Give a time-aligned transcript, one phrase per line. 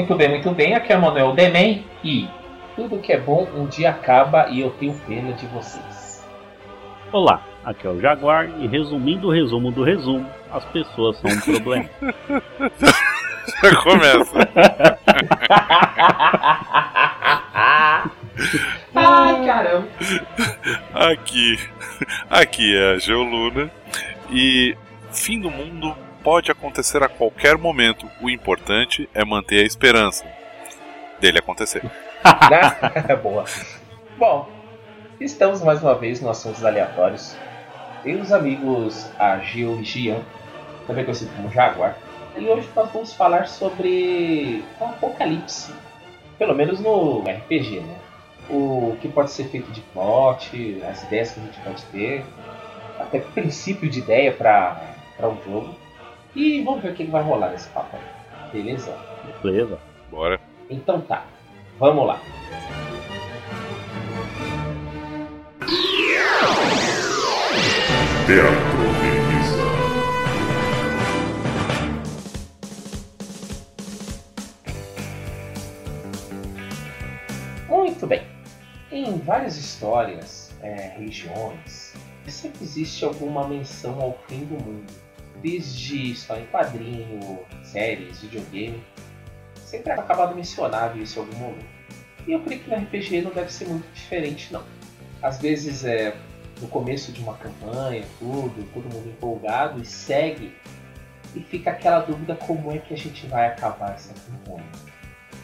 [0.00, 0.74] Muito bem, muito bem.
[0.74, 2.26] Aqui é o Manuel Demen e
[2.74, 6.26] tudo que é bom um dia acaba e eu tenho pena de vocês.
[7.12, 11.38] Olá, aqui é o Jaguar e resumindo o resumo do resumo, as pessoas são um
[11.60, 11.84] problema.
[13.62, 14.48] Já começa.
[18.96, 19.88] Ai, caramba.
[20.94, 21.58] Aqui,
[22.30, 23.70] aqui é a Geoluna
[24.30, 24.74] e
[25.12, 28.08] fim do mundo pode acontecer a qualquer momento.
[28.20, 30.24] O importante é manter a esperança
[31.20, 31.82] dele acontecer.
[31.84, 33.16] Né?
[33.22, 33.44] Boa.
[34.18, 34.48] Bom,
[35.20, 37.36] estamos mais uma vez no Assuntos Aleatórios.
[38.04, 40.20] E os amigos Agil e Gian,
[40.86, 41.96] também conhecido como Jaguar.
[42.36, 45.72] E hoje nós vamos falar sobre o apocalipse.
[46.38, 47.96] Pelo menos no RPG, né?
[48.48, 52.24] O que pode ser feito de plot, as ideias que a gente pode ter,
[52.98, 54.80] até princípio de ideia para
[55.22, 55.74] um jogo.
[56.34, 58.52] E vamos ver o que vai rolar nesse papo aí.
[58.52, 58.96] Beleza?
[59.42, 59.78] Beleza?
[60.10, 60.40] Bora.
[60.68, 61.26] Então tá,
[61.78, 62.20] vamos lá.
[68.26, 68.70] Teatro.
[77.68, 78.22] Muito bem.
[78.92, 81.94] Em várias histórias, é, regiões,
[82.28, 85.09] sempre existe alguma menção ao fim do mundo.
[85.42, 88.82] Desde história em quadrinho, séries, videogame,
[89.56, 91.80] sempre é acabado mencionável isso em algum momento.
[92.26, 94.62] E eu creio que no RPG não deve ser muito diferente não.
[95.22, 96.16] Às vezes é
[96.60, 100.54] no começo de uma campanha, tudo, todo mundo empolgado e segue
[101.34, 104.68] e fica aquela dúvida como é que a gente vai acabar essa campanha.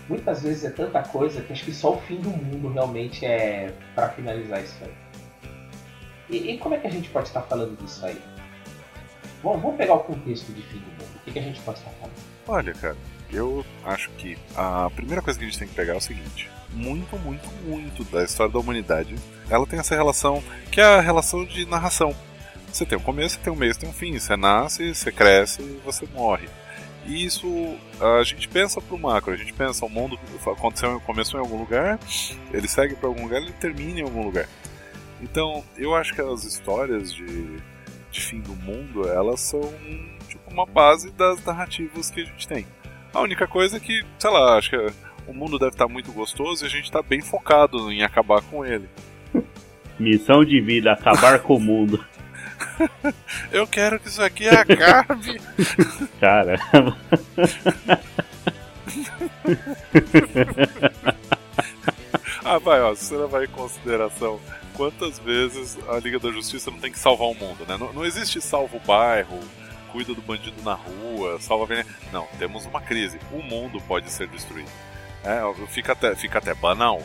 [0.08, 3.72] Muitas vezes é tanta coisa que acho que só o fim do mundo realmente é
[3.94, 4.92] para finalizar isso aí.
[6.28, 8.20] E, e, como é que a gente pode estar falando disso aí?
[9.42, 11.16] Bom, vamos pegar o contexto de fim do mundo.
[11.16, 12.14] O que, que a gente pode estar falando?
[12.48, 12.96] Olha, cara,
[13.30, 16.50] eu acho que a primeira coisa que a gente tem que pegar é o seguinte:
[16.70, 19.14] muito, muito, muito da história da humanidade,
[19.50, 22.14] ela tem essa relação que é a relação de narração.
[22.72, 24.18] Você tem um começo, tem um meio, tem um fim.
[24.18, 26.48] Você nasce, você cresce você morre.
[27.06, 31.42] E isso a gente pensa pro macro, a gente pensa o mundo aconteceu, começou em
[31.42, 31.98] algum lugar,
[32.52, 34.48] ele segue para algum lugar, ele termina em algum lugar.
[35.22, 37.56] Então, eu acho que as histórias de,
[38.16, 39.60] de fim do mundo, elas são
[40.26, 42.66] tipo uma base das narrativas que a gente tem.
[43.12, 44.76] A única coisa é que, sei lá, acho que
[45.26, 48.64] o mundo deve estar muito gostoso e a gente está bem focado em acabar com
[48.64, 48.88] ele.
[49.98, 52.02] Missão de vida, acabar com o mundo.
[53.52, 55.40] Eu quero que isso aqui acabe.
[56.20, 56.96] Caramba.
[62.44, 64.40] ah, vai, ó, se você levar em consideração
[64.76, 67.76] quantas vezes a Liga da Justiça não tem que salvar o mundo, né?
[67.78, 69.38] Não, não existe salva o bairro,
[69.90, 71.88] cuida do bandido na rua, salva a avenida.
[72.12, 73.18] Não, temos uma crise.
[73.32, 74.70] O mundo pode ser destruído.
[75.24, 77.02] É, fica até, fica até banal.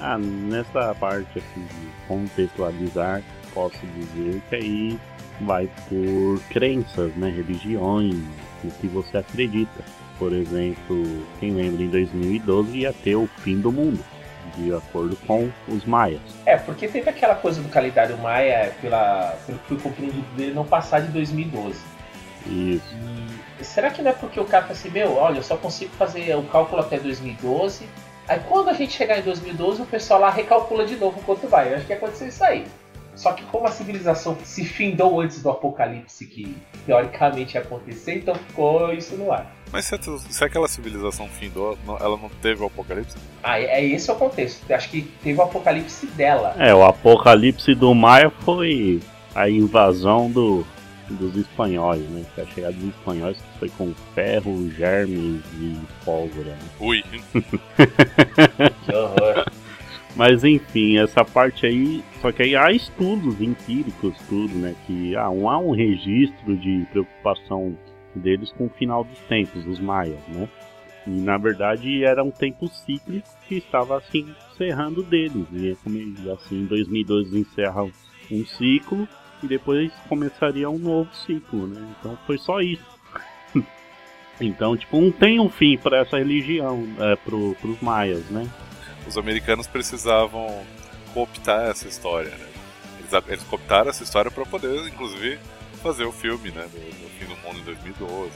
[0.00, 3.22] Ah, nessa parte aqui de contextualizar,
[3.52, 5.00] posso dizer que aí
[5.42, 8.14] vai por crenças, né, religiões,
[8.64, 9.84] no que você acredita.
[10.18, 14.02] Por exemplo, quem lembra em 2012 ia ter o fim do mundo,
[14.56, 16.20] de acordo com os maias.
[16.46, 20.64] É, porque teve aquela coisa do calendário maia, pela, pelo que fui compreendido dele, não
[20.64, 21.78] passar de 2012.
[22.46, 22.96] Isso.
[23.60, 25.92] E será que não é porque o cara fala assim, meu, olha, eu só consigo
[25.96, 27.86] fazer o cálculo até 2012,
[28.26, 31.72] aí quando a gente chegar em 2012, o pessoal lá recalcula de novo quanto vai.
[31.72, 32.66] Eu acho que aconteceu isso aí.
[33.14, 36.56] Só que como a civilização se findou antes do apocalipse que
[36.86, 39.52] teoricamente ia acontecer, então ficou isso no ar.
[39.72, 39.96] Mas se,
[40.30, 43.16] se aquela civilização findou, ela não teve o apocalipse?
[43.42, 44.64] Ah, é, é esse o contexto.
[44.68, 46.54] Eu acho que teve o apocalipse dela.
[46.58, 49.00] É, o apocalipse do Maia foi
[49.34, 50.66] a invasão do,
[51.08, 52.24] dos espanhóis, né?
[52.36, 56.50] A chegada dos espanhóis foi com ferro, germes e pólvora.
[56.50, 56.58] Né?
[56.80, 57.02] Ui!
[57.32, 59.44] que horror!
[60.16, 62.02] Mas enfim, essa parte aí.
[62.20, 64.74] Só que aí há estudos empíricos, tudo, né?
[64.86, 67.76] Que há um, há um registro de preocupação
[68.18, 70.48] deles com o final dos tempos, dos maias, né?
[71.06, 75.46] E na verdade era um tempo cíclico que estava assim encerrando deles.
[75.52, 75.70] E
[76.30, 77.84] assim, em 2012 encerra
[78.30, 79.08] um ciclo
[79.42, 81.94] e depois começaria um novo ciclo, né?
[81.98, 82.84] Então foi só isso.
[84.40, 88.48] então, tipo, não tem um fim para essa religião, é, pro, pros maias, né?
[89.06, 90.62] Os americanos precisavam
[91.14, 92.46] cooptar essa história, né?
[92.98, 95.38] Eles, eles cooptaram essa história para poder, inclusive,
[95.80, 96.66] fazer o filme, né?
[96.72, 98.30] Do, do fim do mundo em 2012.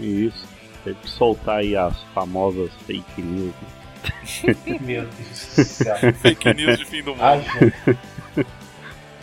[0.00, 0.48] Isso.
[0.84, 3.52] Teve que soltar aí as famosas fake news.
[4.44, 4.78] Né?
[4.80, 5.96] Meu Deus do céu.
[6.14, 7.22] fake news de fim do mundo.
[7.22, 7.44] Ai,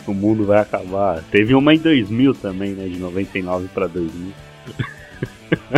[0.06, 1.22] o mundo vai acabar.
[1.30, 2.88] Teve uma em 2000 também, né?
[2.88, 4.32] De 99 para 2000.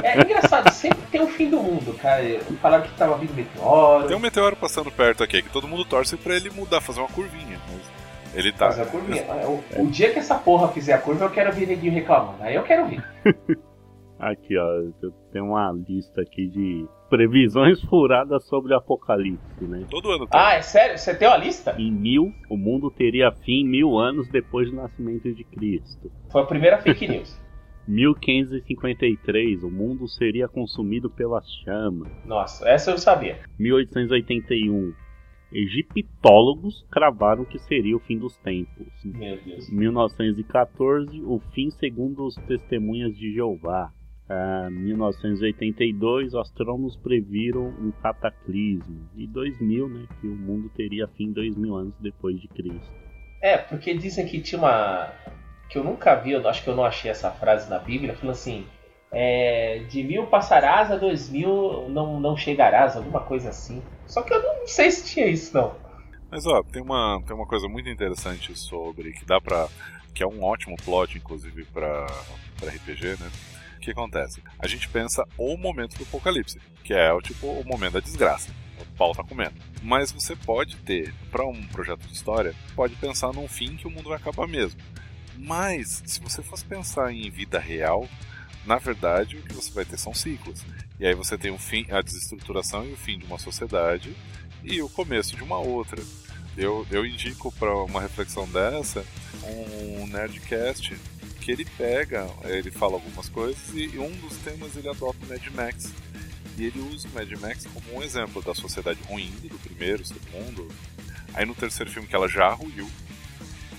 [0.02, 2.22] É engraçado, sempre tem o fim do mundo, cara.
[2.60, 4.06] Falaram que tava vindo meteoro.
[4.06, 7.08] Tem um meteoro passando perto aqui, que todo mundo torce pra ele mudar, fazer uma
[7.08, 7.58] curvinha.
[7.70, 7.99] Mas
[8.34, 8.66] ele tá.
[8.66, 9.24] Fazer a curvinha.
[9.46, 12.42] O, o, dia que essa porra fizer a curva, eu quero ver neguinho reclamando.
[12.42, 13.02] Aí eu quero ver.
[14.18, 14.66] Aqui, ó,
[15.02, 19.86] eu tenho uma lista aqui de previsões furadas sobre o apocalipse, né?
[19.88, 20.38] Todo ano tem.
[20.38, 20.98] Ah, é sério?
[20.98, 21.74] Você tem uma lista?
[21.78, 26.12] Em mil, o mundo teria fim mil anos depois do nascimento de Cristo.
[26.30, 27.40] Foi a primeira fake news.
[27.88, 32.08] 1553, o mundo seria consumido pelas chamas.
[32.24, 33.38] Nossa, essa eu sabia.
[33.58, 34.92] 1881,
[35.52, 38.86] egiptólogos cravaram que seria o fim dos tempos.
[39.04, 39.70] Meu Deus.
[39.70, 43.92] 1914, o fim segundo os testemunhas de Jeová.
[44.28, 49.08] Uh, 1982, astrônomos previram um cataclismo.
[49.16, 52.92] E 2000, né, que o mundo teria fim dois mil anos depois de Cristo.
[53.42, 55.12] É, porque dizem que tinha uma...
[55.68, 58.34] que eu nunca vi, eu acho que eu não achei essa frase na Bíblia, falando
[58.34, 58.64] assim...
[59.12, 63.82] É, de mil passarás a dois mil não, não chegarás, alguma coisa assim.
[64.06, 65.74] Só que eu não sei se tinha isso, não.
[66.30, 69.68] Mas ó, tem uma, tem uma coisa muito interessante sobre que dá pra.
[70.14, 72.06] que é um ótimo plot, inclusive, pra,
[72.58, 73.30] pra RPG, né?
[73.76, 74.42] O que acontece?
[74.58, 78.50] A gente pensa o momento do apocalipse, que é o tipo o momento da desgraça.
[78.80, 79.54] O pau tá comendo.
[79.82, 83.90] Mas você pode ter, para um projeto de história, pode pensar num fim que o
[83.90, 84.80] mundo vai acabar mesmo.
[85.36, 88.06] Mas, se você fosse pensar em vida real,
[88.66, 90.64] na verdade, o que você vai ter são ciclos.
[90.98, 94.14] E aí você tem o fim, a desestruturação e o fim de uma sociedade
[94.62, 96.02] e o começo de uma outra.
[96.56, 99.04] Eu, eu indico para uma reflexão dessa
[99.44, 100.94] um Nerdcast
[101.40, 105.46] que ele pega, ele fala algumas coisas e um dos temas ele adota o Mad
[105.54, 105.92] Max.
[106.58, 110.68] E ele usa o Mad Max como um exemplo da sociedade ruim do primeiro, segundo.
[111.32, 112.90] Aí no terceiro filme que ela já ruiu.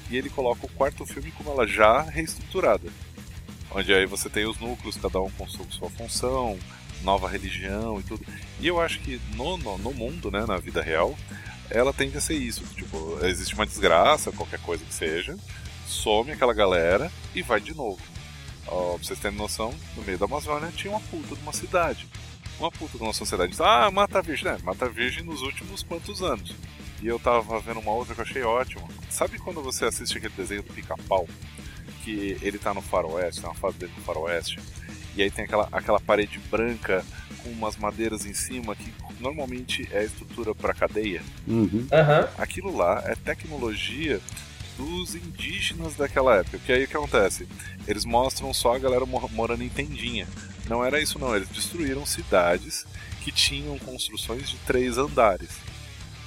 [0.09, 2.89] E ele coloca o quarto filme como ela já reestruturada.
[3.73, 6.59] Onde aí você tem os núcleos, cada um com sua função,
[7.03, 8.25] nova religião e tudo.
[8.59, 11.15] E eu acho que no, no, no mundo, né, na vida real,
[11.69, 12.63] ela tende a ser isso.
[12.75, 15.37] Tipo, existe uma desgraça, qualquer coisa que seja,
[15.87, 18.01] some aquela galera e vai de novo.
[18.67, 22.07] Ó, pra vocês terem noção, no meio da Amazônia tinha uma puta de uma cidade.
[22.59, 23.55] Uma puta de uma sociedade.
[23.59, 24.57] Ah, mata virgem, né?
[24.63, 26.53] Mata virgem nos últimos quantos anos.
[27.01, 28.87] E eu tava vendo uma outra que eu achei ótima.
[29.09, 31.27] Sabe quando você assiste aquele desenho do pica-pau?
[32.03, 34.59] Que ele tá no faroeste, na fase dele no faroeste.
[35.15, 37.03] E aí tem aquela, aquela parede branca
[37.43, 41.21] com umas madeiras em cima que normalmente é a estrutura para cadeia.
[41.47, 41.69] Uhum.
[41.69, 41.87] Uhum.
[42.37, 44.21] Aquilo lá é tecnologia
[44.77, 46.57] dos indígenas daquela época.
[46.57, 47.47] Porque aí o que acontece?
[47.87, 50.27] Eles mostram só a galera morando em tendinha.
[50.67, 52.85] Não era isso não, eles destruíram cidades
[53.21, 55.49] que tinham construções de três andares.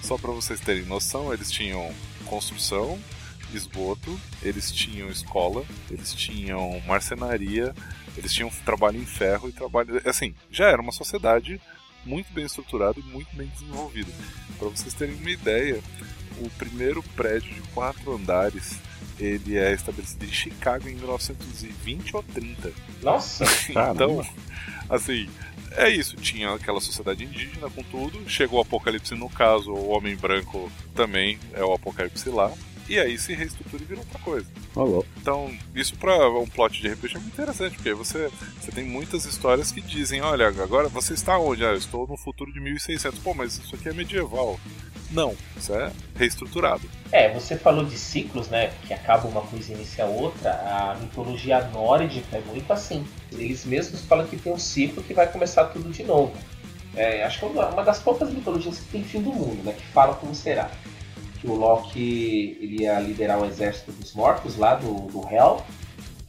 [0.02, 1.90] Só para vocês terem noção, eles tinham
[2.26, 2.98] construção,
[3.56, 7.74] esgoto, eles tinham escola, eles tinham marcenaria,
[8.16, 10.00] eles tinham trabalho em ferro e trabalho.
[10.04, 11.60] Assim, já era uma sociedade
[12.04, 14.12] muito bem estruturada e muito bem desenvolvida.
[14.58, 15.80] Para vocês terem uma ideia,
[16.38, 18.78] o primeiro prédio de quatro andares
[19.18, 22.72] ele é estabelecido em Chicago em 1920 ou 30.
[23.02, 23.44] Nossa!
[23.70, 24.26] então,
[24.88, 25.28] assim,
[25.72, 26.16] é isso.
[26.16, 28.28] Tinha aquela sociedade indígena com tudo.
[28.28, 32.52] Chegou o apocalipse, no caso, o homem branco também é o apocalipse lá.
[32.88, 34.46] E aí se reestrutura e vira outra coisa.
[34.72, 35.06] Falou.
[35.16, 39.24] Então, isso para um plot de RPG é muito interessante, porque você, você tem muitas
[39.24, 41.64] histórias que dizem: olha, agora você está onde?
[41.64, 43.18] Ah, eu estou no futuro de 1600.
[43.20, 44.58] Pô, mas isso aqui é medieval.
[45.10, 46.82] Não, isso é reestruturado.
[47.12, 48.72] É, você falou de ciclos, né?
[48.86, 50.50] Que acaba uma coisa e inicia outra.
[50.50, 53.06] A mitologia nórdica é muito assim.
[53.32, 56.34] Eles mesmos falam que tem um ciclo que vai começar tudo de novo.
[56.96, 59.72] É, acho que é uma das poucas mitologias que tem fim do mundo, né?
[59.72, 60.70] Que fala como será.
[61.44, 65.60] Que o Loki ele ia liderar o exército dos mortos lá do, do Hell,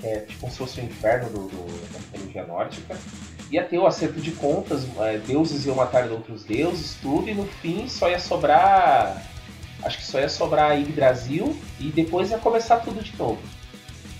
[0.03, 2.97] é tipo como se fosse o inferno do, do, da mitologia nórdica
[3.51, 7.45] ia ter o acerto de contas, é, deuses iam matar outros deuses, tudo, e no
[7.45, 9.23] fim só ia sobrar.
[9.83, 13.41] Acho que só ia sobrar Yggdrasil e depois ia começar tudo de novo.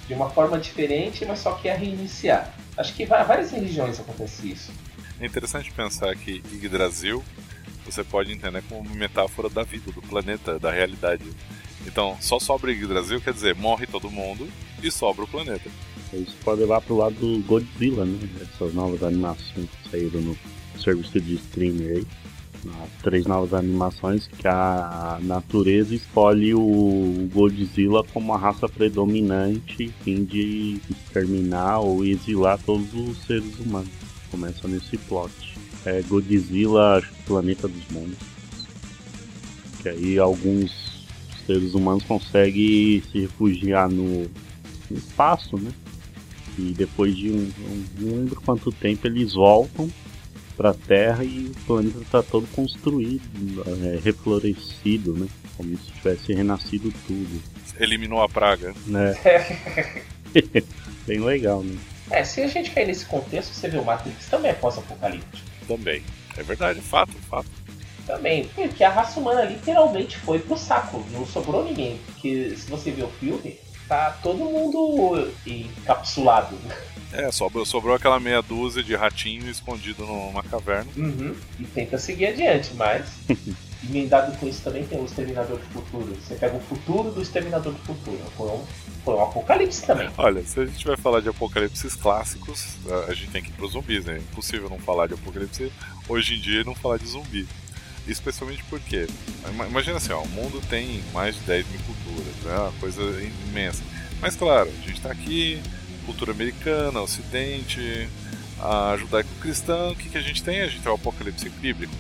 [0.08, 2.54] De uma forma diferente, mas só que ia reiniciar.
[2.78, 4.72] Acho que várias religiões acontece isso.
[5.20, 7.24] É interessante pensar que Yggdrasil
[7.86, 11.24] você pode entender como uma metáfora da vida, do planeta, da realidade.
[11.86, 14.48] Então, só sobra Yggdrasil quer dizer morre todo mundo
[14.82, 15.70] e sobra o planeta.
[16.14, 18.18] Isso pode levar pro lado do Godzilla, né?
[18.42, 20.38] Essas novas animações que saíram no
[20.80, 22.08] serviço de streamer aí.
[22.84, 30.24] As três novas animações que a natureza escolhe o Godzilla como a raça predominante fim
[30.24, 33.90] de exterminar ou exilar todos os seres humanos.
[34.32, 35.32] Começa nesse plot.
[35.86, 38.18] É Godzilla, Planeta dos Monstros.
[39.82, 41.06] Que aí alguns
[41.46, 44.30] seres humanos conseguem se refugiar no
[44.90, 45.72] espaço, né?
[46.58, 49.92] E depois de um, um não lembro quanto tempo eles voltam
[50.56, 55.28] para a Terra e o planeta está todo construído, é, reflorescido, né?
[55.58, 57.42] Como se tivesse renascido tudo.
[57.80, 58.74] Eliminou a praga.
[58.88, 59.16] Né?
[61.06, 61.78] Bem legal, né?
[62.10, 65.55] É, se a gente cair nesse contexto, você vê o Matrix também é pós-apocalíptico.
[65.68, 66.04] Também.
[66.38, 67.50] É verdade, fato, fato.
[68.06, 72.00] Também, porque a raça humana literalmente foi pro saco, não sobrou ninguém.
[72.06, 73.58] Porque se você ver o filme,
[73.88, 76.56] tá todo mundo encapsulado.
[77.12, 80.92] É, sobrou, sobrou aquela meia dúzia de ratinho escondido numa caverna.
[80.96, 81.36] Uhum.
[81.60, 83.06] E tenta seguir adiante, mas.
[83.90, 86.16] emendado com isso também tem o Exterminador do Futuro.
[86.16, 88.20] Você pega o futuro do Exterminador do Futuro.
[88.36, 88.64] Foi um,
[89.04, 90.10] foi um apocalipse também.
[90.18, 92.66] Olha, se a gente vai falar de apocalipses clássicos,
[93.08, 94.16] a gente tem que ir pros zumbis, né?
[94.16, 95.72] É impossível não falar de apocalipse
[96.08, 97.48] hoje em dia e não falar de zumbi.
[98.08, 99.08] Especialmente porque,
[99.68, 102.54] imagina assim, ó, o mundo tem mais de 10 mil culturas, né?
[102.56, 103.02] Uma coisa
[103.50, 103.84] imensa.
[104.22, 105.62] Mas claro, a gente está aqui,
[106.06, 108.08] cultura americana, ocidente,
[108.62, 110.62] a judaico-cristã, o que, que a gente tem?
[110.62, 111.94] A gente tem o apocalipse bíblico.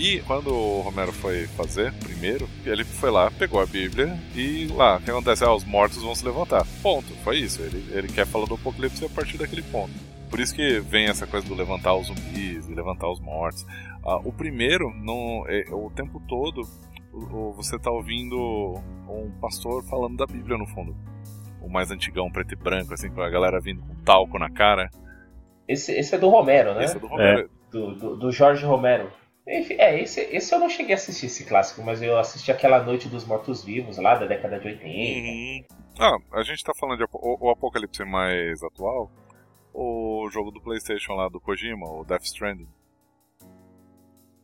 [0.00, 4.96] E quando o Romero foi fazer, primeiro, ele foi lá, pegou a Bíblia e lá,
[4.96, 5.44] o que acontece?
[5.44, 6.66] Ah, os mortos vão se levantar.
[6.82, 7.60] Ponto, foi isso.
[7.60, 9.92] Ele, ele quer falar do apocalipse a partir daquele ponto.
[10.30, 13.66] Por isso que vem essa coisa do levantar os zumbis e levantar os mortos.
[14.02, 16.62] Ah, o primeiro, não, é, o tempo todo,
[17.54, 20.96] você tá ouvindo um pastor falando da Bíblia no fundo.
[21.60, 24.88] O mais antigão, preto e branco, assim, com a galera vindo com talco na cara.
[25.68, 26.84] Esse, esse é do Romero, né?
[26.84, 27.40] Esse é do Romero.
[27.40, 27.70] É.
[27.70, 29.19] Do, do, do Jorge Romero.
[29.50, 32.80] Enfim, é, esse, esse eu não cheguei a assistir esse clássico, mas eu assisti aquela
[32.84, 34.86] Noite dos Mortos-Vivos lá da década de 80.
[34.86, 35.64] Uhum.
[35.98, 39.10] Ah, a gente tá falando de o, o Apocalipse mais atual,
[39.74, 42.68] o jogo do PlayStation lá do Kojima, o Death Stranding.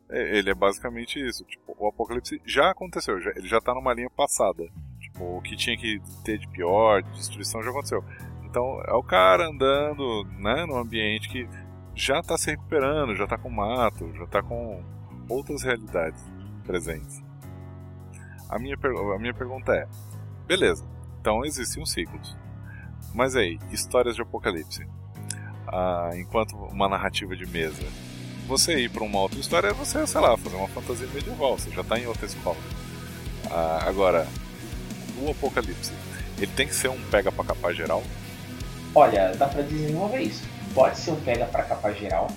[0.09, 1.45] É, ele é basicamente isso.
[1.45, 4.67] Tipo, o Apocalipse já aconteceu, já, ele já tá numa linha passada.
[4.99, 8.03] Tipo, o que tinha que ter de pior, de destruição, já aconteceu.
[8.43, 11.47] Então, é o cara andando, né, num ambiente que
[11.95, 14.83] já tá se recuperando, já tá com mato, já tá com
[15.29, 16.23] outras realidades
[16.65, 17.23] presentes.
[18.49, 18.75] A minha,
[19.15, 19.87] a minha pergunta é:
[20.45, 20.85] beleza,
[21.19, 22.37] então existem os ciclos.
[23.13, 24.87] Mas aí, histórias de apocalipse.
[25.67, 27.83] Ah, enquanto uma narrativa de mesa.
[28.47, 31.69] Você ir para uma outra história é você, sei lá, fazer uma fantasia medieval, você
[31.69, 32.57] já está em outra escola.
[33.51, 34.25] Ah, agora,
[35.21, 35.91] o apocalipse,
[36.37, 38.01] ele tem que ser um pega para capar geral?
[38.95, 40.43] Olha, dá pra desenvolver isso.
[40.73, 42.27] Pode ser um pega pra capar geral,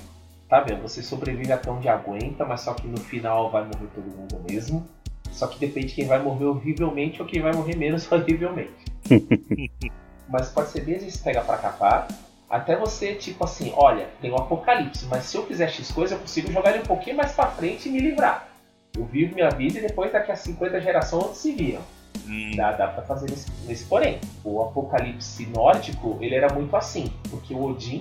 [0.50, 0.82] tá vendo?
[0.82, 4.86] Você sobrevive até onde aguenta, mas só que no final vai morrer todo mundo mesmo.
[5.30, 8.72] Só que depende de quem vai morrer horrivelmente ou quem vai morrer menos horrivelmente.
[10.28, 12.08] mas pode ser desde esse pega pra capar,
[12.48, 16.18] até você, tipo assim, olha, tem um apocalipse, mas se eu fizer X coisa, eu
[16.18, 18.48] consigo jogar ele um pouquinho mais pra frente e me livrar.
[18.96, 21.80] Eu vivo minha vida e depois daqui a 50 gerações se viram.
[22.26, 24.18] Hum, Dá, dá pra fazer nesse, nesse porém.
[24.44, 28.00] O apocalipse nórdico, ele era muito assim, porque o Odin,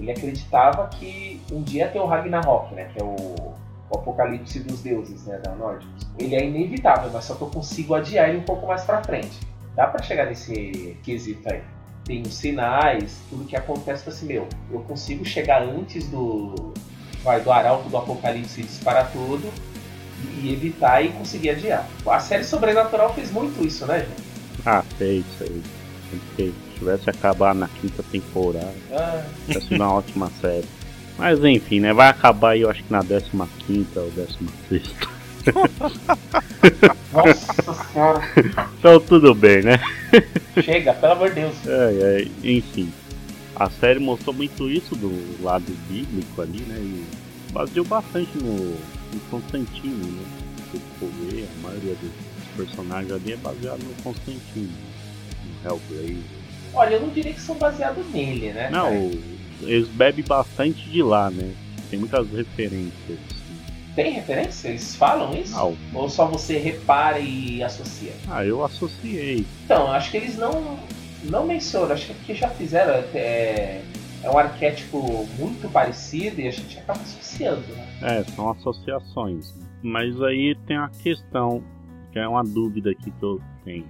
[0.00, 4.80] ele acreditava que um dia tem o Ragnarok, né, que é o, o apocalipse dos
[4.80, 6.06] deuses, né, da nórdicos.
[6.18, 9.38] Ele é inevitável, mas só que eu consigo adiar ele um pouco mais pra frente.
[9.76, 11.62] Dá pra chegar nesse quesito aí.
[12.04, 16.72] Tem os sinais, tudo que acontece assim, meu, eu consigo chegar antes do
[17.22, 19.52] vai do arauto do apocalipse disparar tudo
[20.42, 21.86] e evitar e conseguir adiar.
[22.06, 24.22] A série Sobrenatural fez muito isso, né, gente?
[24.64, 25.62] Ah, fez aí.
[26.36, 30.66] Se tivesse acabar na quinta temporada, Ah, ser uma ótima série.
[31.18, 31.92] Mas enfim, né?
[31.92, 34.94] Vai acabar aí, eu acho que na 15 ou 16.
[37.12, 38.20] nossa senhora.
[38.78, 39.78] Então tudo bem, né?
[40.62, 41.54] Chega, pelo amor de Deus.
[41.66, 42.92] É, é, enfim.
[43.56, 46.76] A série mostrou muito isso do lado bíblico ali, né?
[46.78, 47.04] E
[47.52, 50.24] baseou bastante no, no Constantino, né?
[50.72, 52.10] A maioria dos
[52.56, 54.72] personagens ali é baseado no Constantino.
[55.64, 56.16] No Hellblazer.
[56.72, 58.70] Olha, eu não diria que são baseados nele, né?
[58.70, 59.20] Não, cara?
[59.62, 61.52] eles bebem bastante de lá, né?
[61.90, 63.18] Tem muitas referências.
[63.94, 64.68] Tem referência?
[64.68, 65.52] Eles falam isso?
[65.52, 65.76] Não.
[65.92, 68.12] Ou só você repara e associa?
[68.28, 69.44] Ah, eu associei.
[69.64, 70.78] Então, acho que eles não,
[71.24, 71.92] não mencionam.
[71.92, 72.94] Acho que porque já fizeram.
[73.12, 73.82] É,
[74.22, 77.88] é um arquétipo muito parecido e a gente acaba associando, né?
[78.02, 79.54] É, são associações.
[79.82, 81.62] Mas aí tem a questão,
[82.12, 83.86] que é uma dúvida aqui que eu tenho.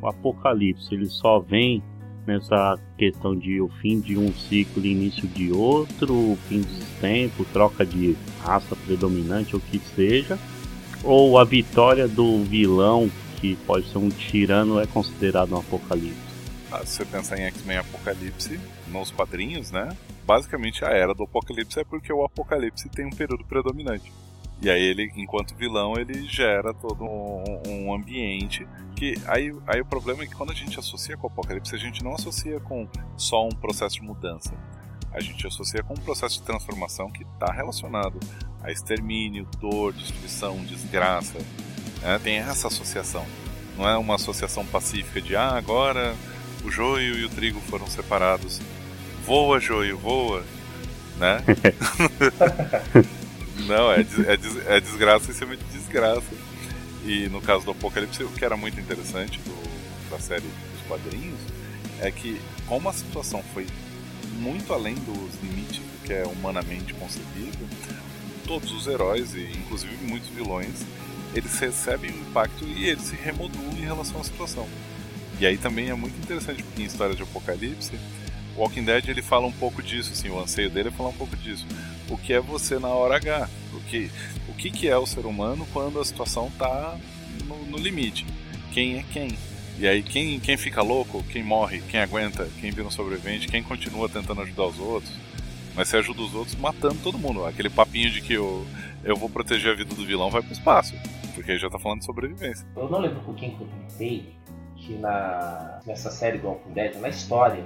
[0.00, 1.82] O apocalipse, ele só vem
[2.26, 6.84] nessa questão de o fim de um ciclo e início de outro, o fim dos
[7.00, 10.38] tempos, troca de raça predominante, ou que seja,
[11.04, 13.08] ou a vitória do vilão,
[13.40, 16.26] que pode ser um tirano, é considerado um apocalipse?
[16.70, 19.96] Ah, se você pensar em X-Men Apocalipse, nos quadrinhos, né?
[20.26, 24.12] Basicamente a era do apocalipse é porque o apocalipse tem um período predominante.
[24.60, 29.84] E aí ele, enquanto vilão, ele gera todo um, um, ambiente que aí, aí o
[29.84, 32.88] problema é que quando a gente associa com o apocalipse, a gente não associa com
[33.16, 34.54] só um processo de mudança.
[35.12, 38.18] A gente associa com um processo de transformação que está relacionado
[38.62, 41.38] a extermínio, dor, destruição, desgraça.
[42.00, 42.18] Né?
[42.22, 43.24] Tem essa associação.
[43.76, 46.14] Não é uma associação pacífica de ah, agora
[46.64, 48.60] o joio e o trigo foram separados.
[49.24, 50.42] Voa, joio, voa.
[51.18, 51.42] Né?
[53.60, 56.22] Não, é, é, des, é desgraça em cima de desgraça.
[57.04, 61.38] E no caso do Apocalipse, o que era muito interessante do, da série dos quadrinhos
[62.00, 63.66] é que, como a situação foi
[64.38, 67.66] muito além dos limites do que é humanamente concebível,
[68.46, 70.84] todos os heróis, e inclusive muitos vilões,
[71.34, 74.68] eles recebem o impacto e eles se remodulam em relação à situação.
[75.38, 77.92] E aí também é muito interessante, porque em história de Apocalipse,
[78.56, 81.36] Walking Dead ele fala um pouco disso, assim, o anseio dele é falar um pouco
[81.36, 81.66] disso.
[82.08, 83.48] O que é você na hora H?
[83.74, 84.10] O que,
[84.48, 86.96] o que, que é o ser humano quando a situação está
[87.44, 88.26] no, no, limite?
[88.72, 89.36] Quem é quem?
[89.78, 93.62] E aí quem, quem fica louco, quem morre, quem aguenta, quem vira um sobrevivente, quem
[93.62, 95.12] continua tentando ajudar os outros,
[95.74, 97.44] mas se ajuda os outros matando todo mundo.
[97.44, 98.66] Aquele papinho de que eu,
[99.04, 100.94] eu vou proteger a vida do vilão vai pro espaço,
[101.34, 102.66] porque já tá falando de sobrevivência.
[102.74, 104.34] Eu não lembro com quem que eu comentei
[104.76, 107.64] que na, nessa série do Walking Dead, na história,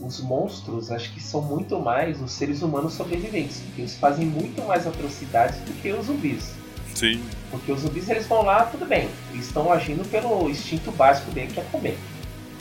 [0.00, 4.62] os monstros acho que são muito mais os seres humanos sobreviventes, porque eles fazem muito
[4.66, 6.54] mais atrocidades do que os zumbis.
[6.94, 7.22] Sim.
[7.50, 11.52] Porque os zumbis eles vão lá, tudo bem, eles estão agindo pelo instinto básico dele
[11.52, 11.98] que é comer.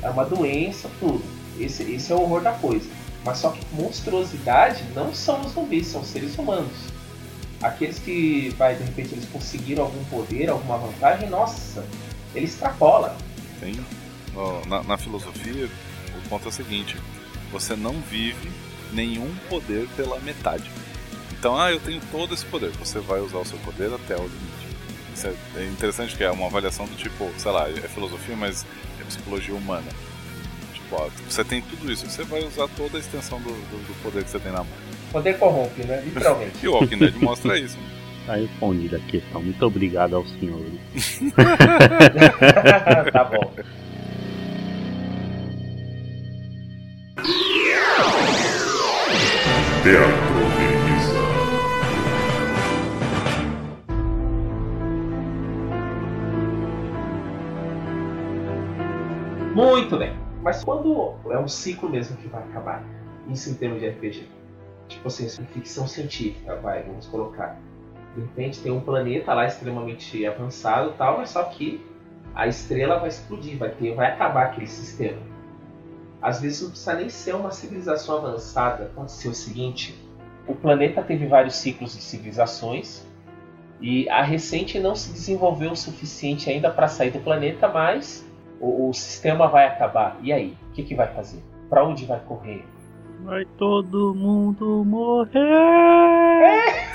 [0.01, 1.23] É uma doença, tudo.
[1.59, 2.89] Esse, esse é o horror da coisa.
[3.23, 6.71] Mas só que monstruosidade não são os zumbis, são seres humanos.
[7.61, 11.85] Aqueles que, vai, de repente, eles conseguiram algum poder, alguma vantagem, nossa,
[12.33, 13.15] ele extrapola.
[13.59, 13.79] Sim.
[14.67, 15.69] Na, na filosofia,
[16.17, 16.97] o ponto é o seguinte:
[17.51, 18.49] você não vive
[18.93, 20.69] nenhum poder pela metade.
[21.31, 22.69] Então, ah, eu tenho todo esse poder.
[22.71, 24.61] Você vai usar o seu poder até o limite.
[25.13, 28.65] Isso é, é interessante que é uma avaliação do tipo, sei lá, é filosofia, mas
[28.99, 29.87] é psicologia humana.
[30.73, 34.03] Tipo, ó, você tem tudo isso, você vai usar toda a extensão do, do, do
[34.03, 34.67] poder que você tem na mão.
[35.11, 36.01] Poder corrompe, né?
[36.05, 36.63] Literalmente.
[36.63, 37.77] e o Walking Dead mostra isso.
[38.21, 38.27] Né?
[38.27, 39.41] Tá respondida a questão.
[39.41, 40.61] Muito obrigado ao senhor.
[43.11, 43.51] tá bom.
[49.83, 50.31] Teatro.
[59.55, 60.15] Muito bem.
[60.43, 62.83] Mas quando é um ciclo mesmo que vai acabar?
[63.27, 64.27] Isso em termos de RPG.
[64.87, 67.59] Tipo assim, ficção científica, vai, vamos colocar.
[68.15, 71.83] De repente tem um planeta lá extremamente avançado tal, mas só que
[72.35, 75.30] a estrela vai explodir, vai, ter, vai acabar aquele sistema.
[76.21, 78.85] Às vezes não precisa nem ser uma civilização avançada.
[78.85, 79.95] Aconteceu o seguinte:
[80.47, 83.05] o planeta teve vários ciclos de civilizações
[83.81, 88.23] e a recente não se desenvolveu o suficiente ainda para sair do planeta, mas
[88.59, 90.17] o, o, sistema vai acabar.
[90.21, 90.55] E aí?
[90.69, 91.41] O que, que vai fazer?
[91.67, 92.63] Para onde vai correr?
[93.23, 95.39] Vai todo mundo morrer!
[96.43, 96.89] É.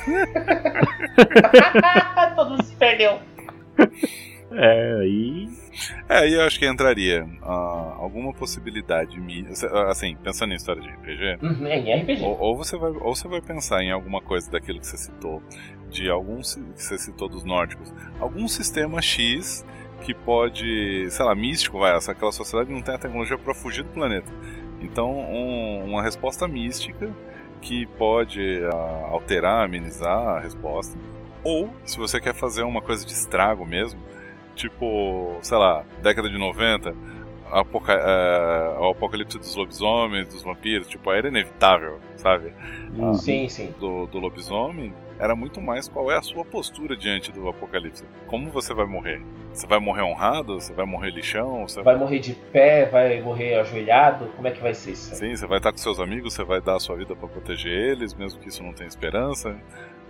[2.37, 3.19] todo mundo se perdeu.
[4.53, 5.49] É, aí.
[6.09, 9.17] É, aí eu acho que entraria uh, alguma possibilidade.
[9.89, 11.39] Assim, pensando em história de RPG.
[11.43, 12.23] Uhum, é, em RPG.
[12.23, 15.43] Ou, ou, você vai, ou você vai pensar em alguma coisa daquilo que você citou,
[15.91, 19.65] de algum que você citou dos nórdicos, algum sistema X
[20.03, 23.91] que pode, sei lá, místico, vai, aquela sociedade não tem a tecnologia para fugir do
[23.91, 24.31] planeta.
[24.81, 27.11] Então, um, uma resposta mística
[27.61, 30.97] que pode uh, alterar, amenizar a resposta.
[31.43, 34.01] Ou, se você quer fazer uma coisa de estrago mesmo,
[34.57, 36.95] tipo, sei lá, década de 90,
[37.51, 42.53] apoca é, o apocalipse dos lobisomens, dos vampiros, tipo, era inevitável, sabe?
[42.97, 43.15] Hum.
[43.15, 43.73] sim, sim.
[43.79, 48.05] Do, do lobisomem era muito mais qual é a sua postura diante do apocalipse.
[48.27, 49.23] Como você vai morrer?
[49.53, 50.61] Você vai morrer honrado?
[50.61, 51.67] Você vai morrer lixão?
[51.67, 52.87] Você vai morrer de pé?
[52.87, 54.27] Vai morrer ajoelhado?
[54.37, 55.15] Como é que vai ser isso?
[55.15, 57.73] Sim, você vai estar com seus amigos, você vai dar a sua vida para proteger
[57.73, 59.57] eles, mesmo que isso não tenha esperança.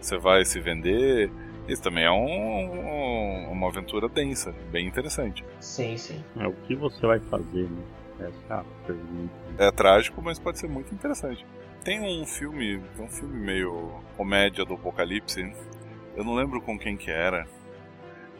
[0.01, 1.31] Você vai se vender.
[1.69, 5.45] Isso também é um, um, uma aventura densa, bem interessante.
[5.61, 6.23] Sim, sim.
[6.39, 7.83] É o que você vai fazer, né?
[8.21, 9.35] Essa é pergunta.
[9.59, 11.45] É trágico, mas pode ser muito interessante.
[11.85, 15.53] Tem um filme, um filme meio comédia do apocalipse.
[16.17, 17.47] Eu não lembro com quem que era,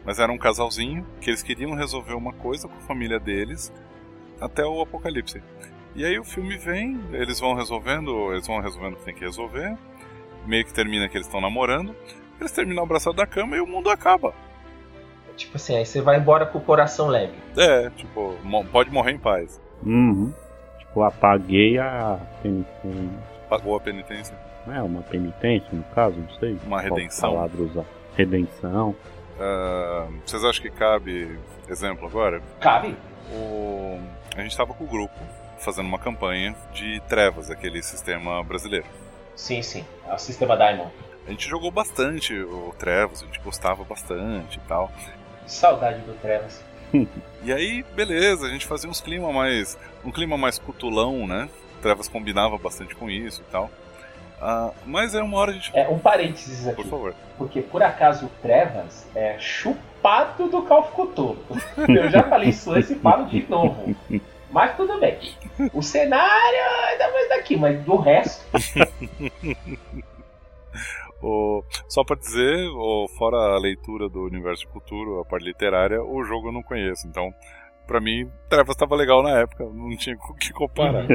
[0.03, 3.71] mas era um casalzinho que eles queriam resolver uma coisa com a família deles
[4.39, 5.43] até o apocalipse.
[5.95, 9.25] E aí o filme vem, eles vão resolvendo, eles vão resolvendo o que tem que
[9.25, 9.77] resolver.
[10.45, 11.95] Meio que termina que eles estão namorando.
[12.39, 14.33] Eles terminam abraçados da cama e o mundo acaba.
[15.35, 17.33] Tipo assim, aí você vai embora com o coração leve.
[17.55, 18.35] É, tipo,
[18.71, 19.61] pode morrer em paz.
[19.83, 20.33] Uhum.
[20.79, 23.19] Tipo, apaguei a penitência.
[23.47, 24.35] Pagou a penitência?
[24.67, 26.57] É, uma penitência, no caso, não sei.
[26.65, 27.33] Uma redenção.
[27.33, 27.85] palavra usar.
[28.15, 28.95] Redenção.
[29.37, 31.37] Uh, vocês acham que cabe
[31.69, 32.41] exemplo agora?
[32.59, 32.97] Cabe.
[33.31, 33.99] O...
[34.35, 35.15] A gente estava com o grupo
[35.59, 38.85] fazendo uma campanha de Trevas, aquele sistema brasileiro.
[39.35, 39.85] Sim, sim.
[40.07, 40.91] É o sistema Diamond.
[41.27, 44.89] A gente jogou bastante o Trevas, a gente gostava bastante e tal.
[45.45, 46.63] Saudade do Trevas.
[47.43, 49.77] e aí, beleza, a gente fazia uns clima mais.
[50.05, 51.49] um clima mais cutulão, né?
[51.77, 53.69] O Trevas combinava bastante com isso e tal.
[54.41, 55.69] Uh, mas é uma hora a gente.
[55.77, 56.83] É, um parênteses aqui.
[56.83, 57.15] Por favor.
[57.37, 61.37] Porque por acaso o Trevas é chupado do Calfucuto.
[61.89, 63.93] Eu já falei isso antes e falo de novo.
[64.49, 65.19] Mas tudo bem.
[65.73, 68.45] O cenário ainda mais daqui, mas do resto.
[71.21, 76.01] o, só para dizer, o, fora a leitura do universo de cultura, a parte literária,
[76.03, 77.07] o jogo eu não conheço.
[77.07, 77.33] Então,
[77.85, 81.07] para mim, Trevas estava legal na época, não tinha o que comparar.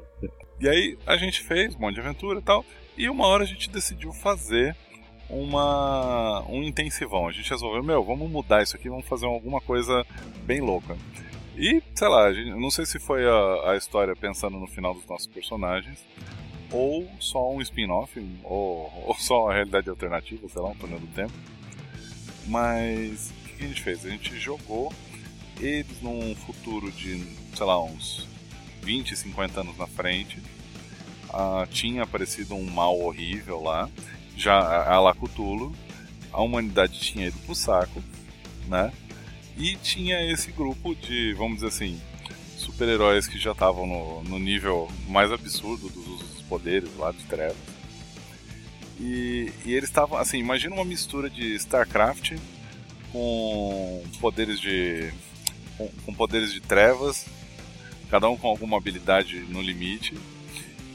[0.60, 2.64] e aí a gente fez um monte de aventura e tal,
[2.96, 4.76] e uma hora a gente decidiu fazer
[5.28, 7.26] uma um intensivão.
[7.26, 10.04] A gente resolveu, meu, vamos mudar isso aqui, vamos fazer alguma coisa
[10.44, 10.96] bem louca.
[11.56, 15.06] E, sei lá, gente, não sei se foi a, a história pensando no final dos
[15.06, 16.04] nossos personagens,
[16.72, 21.06] ou só um spin-off, ou, ou, só uma realidade alternativa, sei lá, um túnel do
[21.08, 21.32] tempo.
[22.46, 24.04] Mas o que a gente fez?
[24.06, 24.92] A gente jogou
[25.60, 27.22] eles num futuro de,
[27.54, 28.26] sei lá, uns
[28.82, 30.38] 20, 50 anos na frente.
[31.28, 33.88] Ah, tinha aparecido um mal horrível lá,
[34.36, 35.72] já a Lacutulo.
[36.32, 38.02] A humanidade tinha ido pro saco,
[38.66, 38.90] né?
[39.56, 42.00] E tinha esse grupo de, vamos dizer assim,
[42.56, 46.21] super-heróis que já estavam no, no nível mais absurdo dos
[46.52, 47.56] poderes lá de trevas.
[49.00, 52.36] E, e eles estavam, assim, imagina uma mistura de StarCraft
[53.10, 55.10] com poderes de.
[55.78, 57.24] Com, com, poderes de trevas,
[58.10, 60.14] cada um com alguma habilidade no limite,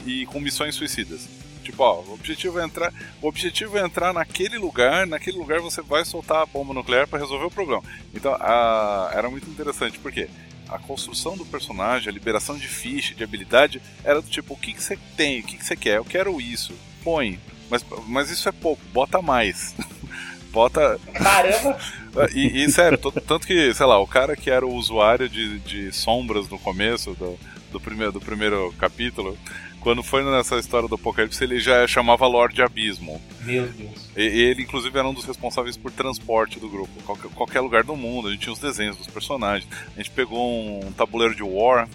[0.06, 1.28] e com missões suicidas.
[1.64, 5.82] Tipo, ó, o objetivo é entrar, o objetivo é entrar naquele lugar, naquele lugar você
[5.82, 7.82] vai soltar a bomba nuclear para resolver o problema.
[8.14, 10.30] Então, a, era muito interessante porque
[10.68, 14.72] a construção do personagem, a liberação de ficha, de habilidade, era do tipo, o que,
[14.72, 15.96] que você tem, o que, que você quer?
[15.96, 16.74] Eu quero isso.
[17.02, 17.38] Põe.
[17.70, 19.74] Mas, mas isso é pouco, bota mais.
[20.50, 20.98] bota.
[21.12, 21.78] Caramba!
[22.34, 25.92] E, e sério, tanto que, sei lá, o cara que era o usuário de, de
[25.92, 27.38] sombras no começo do,
[27.70, 29.38] do, primeiro, do primeiro capítulo,
[29.80, 33.20] quando foi nessa história do Apocalipse, ele já chamava Lorde Abismo.
[33.42, 34.10] Meu Deus.
[34.16, 37.02] E, ele, inclusive, era um dos responsáveis por transporte do grupo.
[37.04, 39.68] Qualquer, qualquer lugar do mundo, a gente tinha os desenhos dos personagens.
[39.94, 41.88] A gente pegou um tabuleiro de War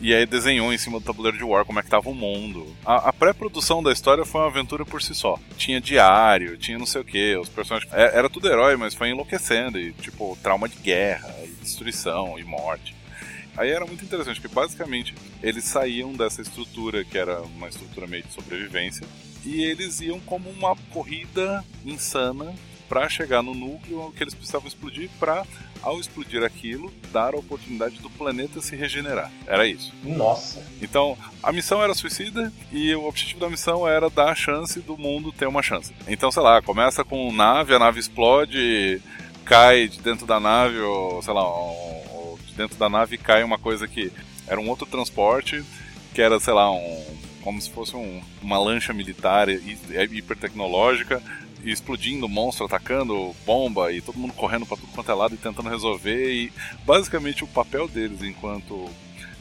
[0.00, 2.66] e aí desenhou em cima do tabuleiro de War como é que tava o mundo.
[2.84, 5.38] A, a pré-produção da história foi uma aventura por si só.
[5.56, 7.92] Tinha diário, tinha não sei o que, os personagens.
[7.92, 9.78] É, era tudo herói, mas foi enlouquecendo.
[9.78, 12.94] E, tipo, trauma de guerra, e destruição e morte.
[13.56, 18.22] Aí era muito interessante, porque basicamente eles saíam dessa estrutura que era uma estrutura meio
[18.22, 19.06] de sobrevivência
[19.44, 22.54] e eles iam como uma corrida insana
[22.88, 25.44] para chegar no núcleo que eles precisavam explodir para
[25.82, 29.30] ao explodir aquilo, dar a oportunidade do planeta se regenerar.
[29.46, 29.92] Era isso.
[30.02, 30.64] Nossa.
[30.80, 34.96] Então, a missão era suicida e o objetivo da missão era dar a chance do
[34.96, 35.92] mundo ter uma chance.
[36.08, 39.02] Então, sei lá, começa com nave, a nave explode,
[39.44, 42.03] cai de dentro da nave, ou sei lá, um,
[42.56, 44.12] dentro da nave cai uma coisa que
[44.46, 45.64] era um outro transporte,
[46.12, 47.04] que era, sei lá, um,
[47.42, 51.22] como se fosse um, uma lancha militar hipertecnológica,
[51.64, 55.38] e explodindo, monstro atacando, bomba, e todo mundo correndo para tudo quanto é lado e
[55.38, 56.30] tentando resolver.
[56.30, 56.52] E
[56.84, 58.88] basicamente o papel deles enquanto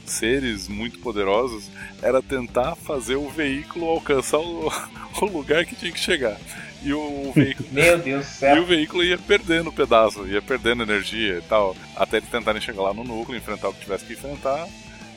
[0.05, 1.69] seres muito poderosos
[2.01, 4.71] era tentar fazer o veículo alcançar o,
[5.21, 6.37] o lugar que tinha que chegar
[6.83, 7.69] e o veículo.
[7.71, 8.57] Meu Deus do céu.
[8.57, 11.75] E o veículo ia perdendo pedaço, ia perdendo energia e tal.
[11.95, 14.67] Até eles tentarem chegar lá no núcleo, enfrentar o que tivesse que enfrentar,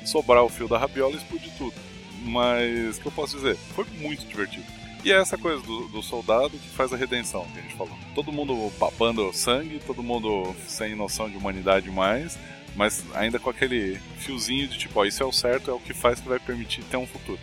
[0.05, 1.75] sobrar o fio da rabiola e explodir tudo.
[2.23, 3.57] Mas o que eu posso dizer?
[3.75, 4.65] Foi muito divertido.
[5.05, 7.97] E é essa coisa do, do, soldado que faz a redenção, que a gente falou.
[8.13, 12.37] Todo mundo papando sangue, todo mundo sem noção de humanidade mais,
[12.75, 15.95] mas ainda com aquele fiozinho de tipo, ó, isso é o certo, é o que
[15.95, 17.39] faz que vai permitir ter um futuro.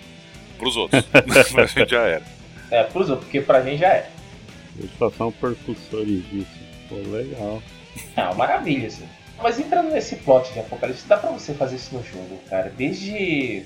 [0.57, 1.05] Pros outros.
[1.57, 2.42] a gente já era.
[2.73, 4.09] É, pros outros, porque pra mim já é.
[4.79, 6.49] Eles só são percussores disso.
[6.89, 7.61] Pô, legal.
[8.15, 9.07] É uma maravilha, assim.
[9.39, 12.73] Mas entrando nesse plot de Apocalipse, dá pra você fazer isso no jogo, cara.
[12.75, 13.63] Desde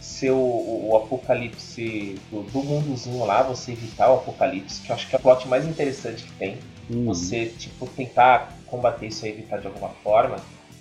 [0.00, 5.08] ser o, o Apocalipse do, do, mundozinho lá, você evitar o Apocalipse, que eu acho
[5.08, 6.56] que é o plot mais interessante que tem.
[6.88, 7.04] Uhum.
[7.04, 10.36] Você, tipo, tentar combater isso e evitar de alguma forma.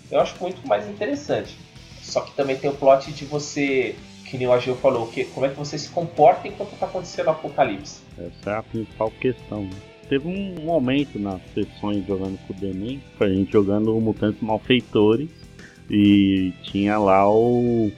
[0.10, 1.58] Eu acho muito mais interessante.
[2.02, 3.96] Só que também tem o plot de você,
[4.32, 7.28] que nem o Agil falou, que, como é que você se comporta enquanto tá acontecendo
[7.28, 8.00] o apocalipse.
[8.18, 9.64] Essa é a principal questão.
[9.64, 9.72] Né?
[10.08, 15.30] Teve um momento nas sessões jogando com o Denem, a gente jogando Mutantes Malfeitores
[15.90, 17.92] e tinha lá o,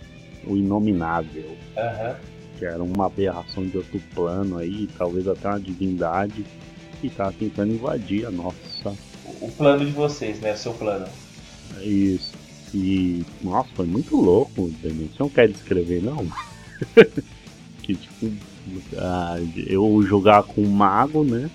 [0.48, 1.56] o Inominável.
[1.78, 2.15] Aham.
[2.58, 6.43] que era uma aberração de outro plano aí, talvez até uma divindade,
[7.04, 8.89] e tava tentando invadir a nossa.
[9.39, 10.54] O, o plano de vocês, né?
[10.54, 11.06] O seu plano.
[11.80, 12.33] Isso.
[12.74, 13.24] E.
[13.42, 15.08] Nossa, foi muito louco, Daniel.
[15.08, 16.26] Você não quer descrever, não?
[17.84, 18.32] que tipo.
[18.98, 19.36] ah,
[19.68, 21.50] eu jogar com um mago, né?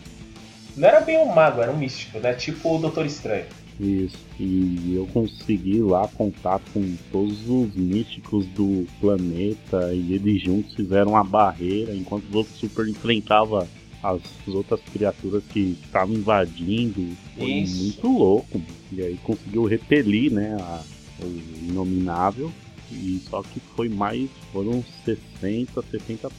[0.77, 2.35] Não era bem um mago, era um místico, né?
[2.35, 3.47] Tipo o Doutor Estranho.
[3.81, 4.19] Isso.
[4.39, 11.13] E eu consegui lá contato com todos os místicos do planeta e eles juntos fizeram
[11.13, 13.67] uma barreira enquanto os outros super enfrentavam
[14.03, 17.05] as outras criaturas que estavam invadindo.
[17.37, 17.83] Foi Isso.
[17.83, 18.61] muito louco.
[18.93, 22.53] E aí conseguiu repelir, né, a- o inominável.
[22.91, 26.31] E só que foi mais, foram 60, 70%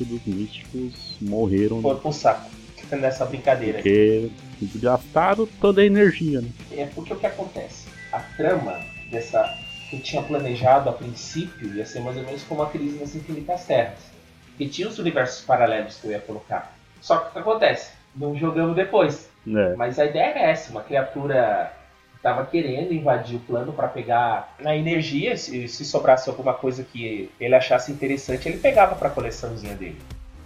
[0.00, 2.50] dos místicos morreram Foram pro saco.
[2.92, 3.78] Nessa brincadeira.
[3.78, 4.30] porque
[4.76, 6.48] gastaram toda a energia, né?
[6.70, 7.88] É porque o que acontece?
[8.12, 8.78] A trama
[9.10, 9.42] dessa
[9.90, 13.14] que eu tinha planejado a princípio ia ser mais ou menos como a crise nas
[13.14, 13.98] infinitas terras.
[14.58, 16.76] E tinha os universos paralelos que eu ia colocar.
[17.00, 17.90] Só que o que acontece?
[18.14, 19.28] Não jogamos depois.
[19.46, 19.74] É.
[19.76, 21.72] Mas a ideia era essa, uma criatura
[22.26, 27.30] estava querendo invadir o plano para pegar a energia, se, se sobrasse alguma coisa que
[27.40, 29.96] ele achasse interessante, ele pegava para a coleçãozinha dele.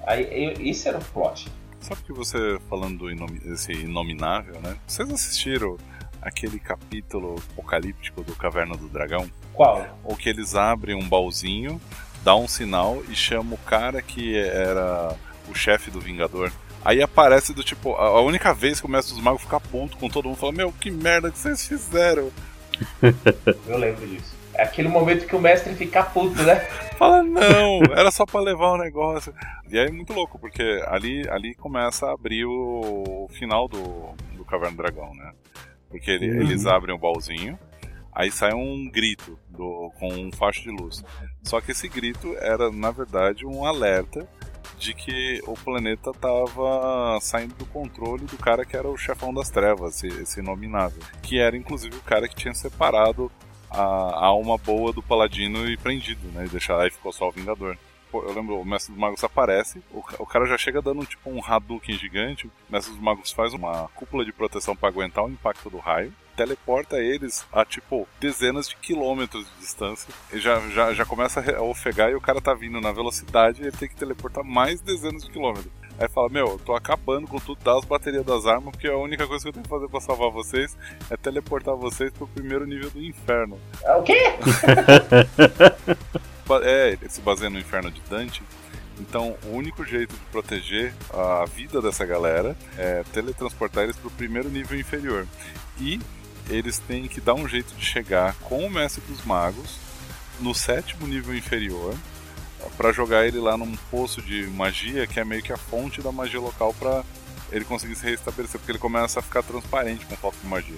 [0.07, 1.49] Aí, esse era o plot.
[1.81, 4.77] Sabe que você falando do inomi- esse inominável, né?
[4.87, 5.79] Vocês assistiram
[6.21, 9.31] aquele capítulo apocalíptico do Caverna do Dragão?
[9.55, 9.87] Qual?
[10.05, 11.81] Ou que eles abrem um baúzinho,
[12.23, 15.16] dá um sinal e chama o cara que era
[15.49, 16.53] o chefe do Vingador.
[16.85, 20.09] Aí aparece do tipo, a única vez que o Mestre dos Magos fica puto com
[20.09, 22.31] todo mundo, fala, meu, que merda que vocês fizeram.
[23.66, 24.38] Eu lembro disso.
[24.55, 26.57] É aquele momento que o mestre fica puto, né?
[26.99, 29.33] Fala, não, era só pra levar o negócio.
[29.71, 34.12] E aí é muito louco, porque ali, ali começa a abrir o, o final do,
[34.37, 35.33] do Caverna do Dragão, né?
[35.88, 36.40] Porque ele- Uhum.
[36.43, 37.59] eles abrem o baúzinho,
[38.12, 41.03] aí sai um grito do, com um facho de luz.
[41.43, 44.29] Só que esse grito era, na verdade, um alerta
[44.81, 49.51] de que o planeta tava saindo do controle do cara que era o chefão das
[49.51, 51.03] trevas, esse, esse inominável.
[51.23, 53.31] Que era, inclusive, o cara que tinha separado
[53.71, 56.47] a alma boa do paladino e prendido, né?
[56.47, 57.77] E deixar aí ficou só o Vingador.
[58.12, 61.42] Eu lembro, o Mestre dos Magos aparece, o, o cara já chega dando tipo um
[61.44, 65.70] Hadouken gigante, o Mestre dos Magos faz uma cúpula de proteção para aguentar o impacto
[65.70, 71.05] do raio, teleporta eles a tipo dezenas de quilômetros de distância, e já, já, já
[71.05, 74.44] começa a ofegar e o cara tá vindo na velocidade e ele tem que teleportar
[74.44, 75.70] mais dezenas de quilômetros.
[75.99, 78.96] Aí fala, meu, eu tô acabando com tudo, dá as baterias das armas, porque a
[78.96, 80.75] única coisa que eu tenho que fazer pra salvar vocês
[81.11, 83.61] é teleportar vocês pro primeiro nível do inferno.
[83.85, 84.18] Ah, O quê?
[86.62, 88.42] É, ele se baseia no inferno de Dante.
[88.98, 94.48] Então, o único jeito de proteger a vida dessa galera é teletransportar eles pro primeiro
[94.50, 95.26] nível inferior.
[95.78, 95.98] E
[96.48, 99.78] eles têm que dar um jeito de chegar com o Mestre dos Magos
[100.40, 101.94] no sétimo nível inferior
[102.76, 106.12] para jogar ele lá num poço de magia que é meio que a fonte da
[106.12, 107.02] magia local para
[107.50, 110.76] ele conseguir se restabelecer, porque ele começa a ficar transparente com falta de magia.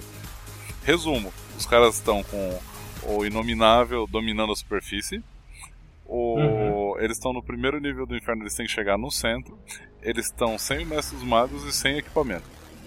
[0.83, 2.59] Resumo: os caras estão com
[3.03, 5.23] o Inominável dominando a superfície.
[6.05, 6.95] O...
[6.99, 9.57] Eles estão no primeiro nível do inferno, eles têm que chegar no centro.
[10.01, 12.43] Eles estão sem o Mestre dos Magos e sem equipamento.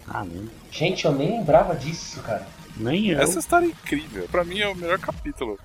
[0.09, 2.47] Ah, nem, Gente, eu nem lembrava disso, cara.
[2.77, 3.21] nem eu.
[3.21, 4.29] Essa história é incrível.
[4.29, 5.59] Pra mim é o melhor capítulo.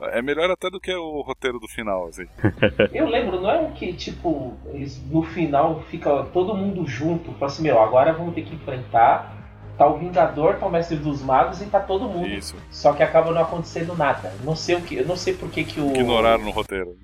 [0.00, 2.26] É melhor até do que o roteiro do final, assim.
[2.92, 7.52] Eu lembro, não é um que, tipo, eles no final fica todo mundo junto, fala
[7.52, 9.39] assim, meu, agora vamos ter que enfrentar.
[9.80, 12.28] Tá o Vingador, tá o Mestre dos Magos e tá todo mundo.
[12.28, 12.54] Isso.
[12.70, 14.30] Só que acaba não acontecendo nada.
[14.44, 15.88] Não sei o que, eu não sei por que que o.
[15.94, 16.98] Ignoraram no roteiro.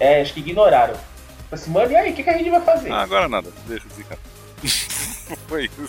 [0.00, 0.94] É, acho que ignoraram.
[0.94, 1.04] Falei
[1.52, 2.90] assim, mano, e aí, o que, que a gente vai fazer?
[2.90, 3.48] Ah, agora nada.
[3.68, 4.18] Deixa assim, cara.
[5.46, 5.80] Foi isso,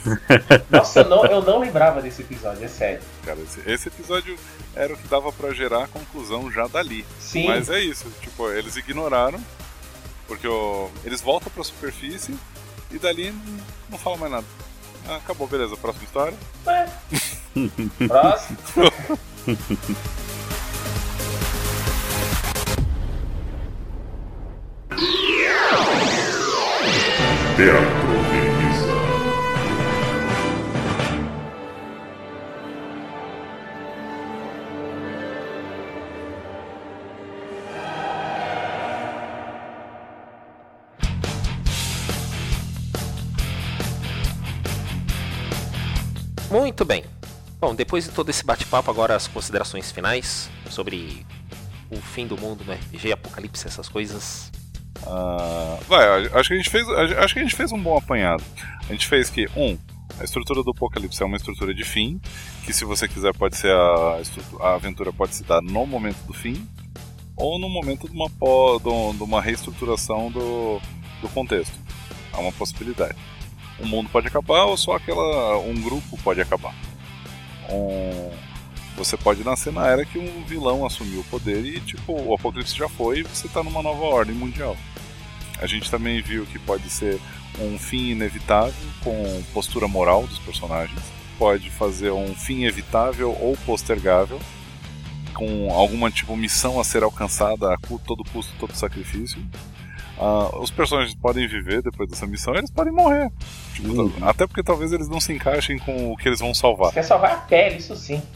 [0.70, 3.02] Nossa, eu não, eu não lembrava desse episódio, é sério.
[3.26, 3.40] cara.
[3.40, 4.38] Esse, esse episódio
[4.76, 7.04] era o que dava pra gerar a conclusão já dali.
[7.20, 9.40] Sim, Mas é isso, tipo, eles ignoraram,
[10.28, 12.36] porque o- eles voltam pra superfície
[12.92, 13.58] e dali não,
[13.90, 14.46] não falam mais nada.
[15.08, 16.38] Ah, acabou, beleza, próxima história.
[16.68, 16.88] é.
[18.08, 18.58] Próximo.
[27.56, 28.07] Teatro
[46.78, 47.04] Muito bem.
[47.60, 51.26] Bom, depois de todo esse bate-papo, agora as considerações finais sobre
[51.90, 54.52] o fim do mundo no RPG, apocalipse, essas coisas?
[55.02, 58.44] Uh, vai, acho que a gente fez, acho que a gente fez um bom apanhado.
[58.88, 59.76] A gente fez que um,
[60.20, 62.22] a estrutura do Apocalipse é uma estrutura de fim,
[62.64, 64.22] que se você quiser pode ser a,
[64.60, 66.64] a aventura pode se dar no momento do fim
[67.36, 70.80] ou no momento de uma, de uma reestruturação do,
[71.24, 71.74] do contexto.
[72.32, 73.16] É uma possibilidade.
[73.80, 76.74] O mundo pode acabar ou só aquela um grupo pode acabar.
[77.70, 78.32] Um,
[78.96, 82.76] você pode nascer na era que um vilão assumiu o poder e tipo o apocalipse
[82.76, 84.76] já foi e você está numa nova ordem mundial.
[85.60, 87.20] A gente também viu que pode ser
[87.60, 91.00] um fim inevitável com postura moral dos personagens.
[91.38, 94.40] Pode fazer um fim evitável ou postergável
[95.34, 99.40] com alguma tipo missão a ser alcançada a todo custo, todo sacrifício.
[100.18, 103.32] Uh, os personagens podem viver depois dessa missão eles podem morrer.
[103.74, 104.12] Tipo, uhum.
[104.22, 106.90] Até porque talvez eles não se encaixem com o que eles vão salvar.
[106.90, 108.22] Você quer salvar a pele, isso sim.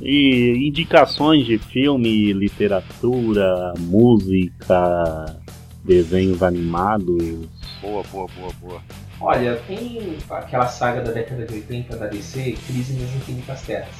[0.00, 5.36] e indicações de filme, literatura, música,
[5.82, 7.48] desenhos animados.
[7.80, 8.82] Boa, boa, boa, boa.
[9.20, 13.94] Olha, tem aquela saga da década de 80 da DC, Crise nas Infinitas Terras,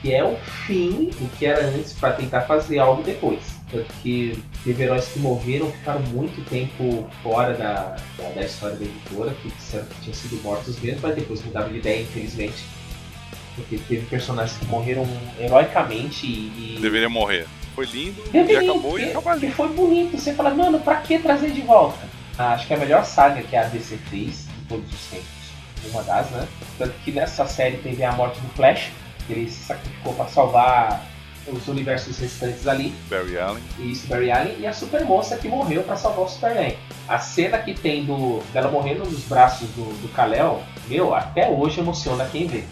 [0.00, 0.36] que é o
[0.66, 3.40] fim do que era antes para tentar fazer algo depois.
[3.70, 8.84] Tanto que teve heróis que morreram, ficaram muito tempo fora da, da, da história da
[8.84, 12.64] editora, que disseram que tinham sido mortos mesmo, mas depois mudaram de ideia, infelizmente.
[13.54, 15.06] Porque teve personagens que morreram
[15.38, 16.78] heroicamente e.
[16.80, 17.46] Deveria morrer.
[17.74, 19.50] Foi lindo Deveria, e acabou e acabou ali.
[19.50, 20.18] foi bonito.
[20.18, 21.98] Você fala, mano, pra que trazer de volta?
[22.36, 25.28] Ah, acho que é a melhor saga que a DC fez de todos os tempos.
[25.92, 26.48] Uma das, né?
[26.78, 28.90] Tanto que nessa série teve a morte do Flash,
[29.30, 31.06] que ele se sacrificou para salvar
[31.46, 32.92] os universos restantes ali.
[33.08, 33.62] Barry Allen.
[33.78, 34.56] Isso, Barry Allen.
[34.58, 36.76] E a Super Moça que morreu para salvar o Superman.
[37.08, 41.80] A cena que tem do, dela morrendo nos braços do, do Kal-El, meu, até hoje
[41.80, 42.64] emociona quem vê.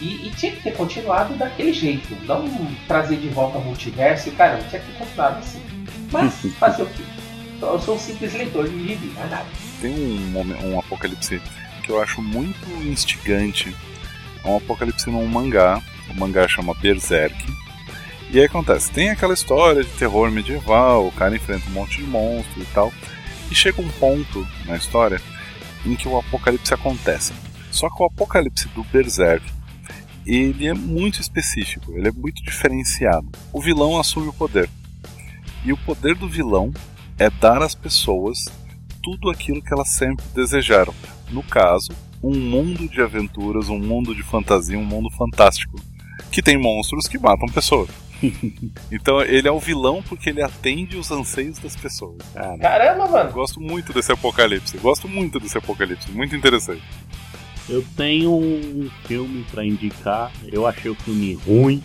[0.00, 2.16] E, e, tinha que ter continuado daquele jeito.
[2.26, 2.44] Não
[2.88, 4.30] trazer de volta o multiverso.
[4.32, 5.62] Cara, não tinha que ter continuado assim.
[6.10, 7.02] Mas fazer o quê?
[7.62, 9.46] Eu sou um simples leitor de gibi, não é nada.
[9.80, 11.40] Tem um, um apocalipse
[11.82, 13.74] que eu acho muito instigante.
[14.44, 15.82] É um apocalipse num mangá.
[16.10, 17.34] O mangá chama Berserk
[18.34, 22.02] e aí acontece, tem aquela história de terror medieval, o cara enfrenta um monte de
[22.02, 22.92] monstro e tal.
[23.48, 25.22] E chega um ponto na história
[25.86, 27.32] em que o apocalipse acontece.
[27.70, 29.46] Só que o apocalipse do Berserk,
[30.26, 33.28] ele é muito específico, ele é muito diferenciado.
[33.52, 34.68] O vilão assume o poder.
[35.64, 36.72] E o poder do vilão
[37.16, 38.46] é dar às pessoas
[39.00, 40.92] tudo aquilo que elas sempre desejaram.
[41.30, 41.92] No caso,
[42.24, 45.78] um mundo de aventuras, um mundo de fantasia, um mundo fantástico,
[46.32, 47.90] que tem monstros que matam pessoas.
[48.90, 52.16] então ele é o vilão porque ele atende os anseios das pessoas.
[52.32, 53.32] Cara, Caramba, mano!
[53.32, 54.78] Gosto muito desse apocalipse.
[54.78, 56.10] Gosto muito desse apocalipse.
[56.12, 56.82] Muito interessante.
[57.68, 60.32] Eu tenho um filme para indicar.
[60.50, 61.82] Eu achei o filme ruim.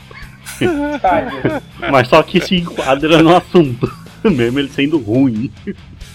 [1.91, 3.91] Mas só que se enquadra no assunto.
[4.23, 5.51] Mesmo ele sendo ruim.